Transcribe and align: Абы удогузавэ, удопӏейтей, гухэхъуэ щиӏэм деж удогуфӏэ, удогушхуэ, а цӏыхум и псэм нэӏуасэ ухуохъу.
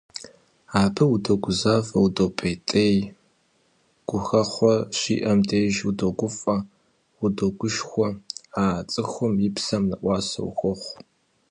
Абы 0.81 1.03
удогузавэ, 1.15 1.97
удопӏейтей, 2.05 2.97
гухэхъуэ 4.07 4.73
щиӏэм 4.97 5.39
деж 5.47 5.75
удогуфӏэ, 5.89 6.57
удогушхуэ, 7.25 8.07
а 8.61 8.63
цӏыхум 8.91 9.33
и 9.47 9.49
псэм 9.55 9.83
нэӏуасэ 9.89 10.39
ухуохъу. 10.49 10.95